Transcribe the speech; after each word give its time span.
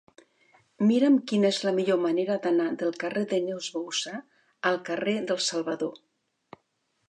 Mira'm 0.91 1.17
quina 1.31 1.51
és 1.55 1.59
la 1.65 1.73
millor 1.79 1.99
manera 2.07 2.39
d'anar 2.47 2.67
del 2.83 2.97
carrer 3.05 3.25
de 3.35 3.41
Neus 3.45 3.69
Bouzá 3.77 4.17
al 4.73 4.83
carrer 4.91 5.19
dels 5.29 5.51
Salvador. 5.55 6.05